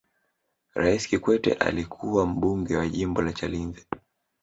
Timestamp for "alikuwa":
1.53-2.25